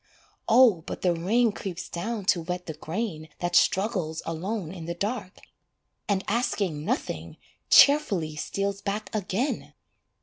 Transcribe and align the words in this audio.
Oh 0.49 0.81
but 0.87 1.03
the 1.03 1.13
rain 1.13 1.51
creeps 1.51 1.87
down 1.87 2.25
to 2.25 2.41
wet 2.41 2.65
the 2.65 2.73
grain 2.73 3.29
That 3.37 3.55
struggles 3.55 4.23
alone 4.25 4.71
in 4.73 4.85
the 4.85 4.95
dark, 4.95 5.37
And 6.09 6.23
asking 6.27 6.83
nothing, 6.83 7.37
cheerfully 7.69 8.35
steals 8.35 8.81
back 8.81 9.13
again! 9.13 9.75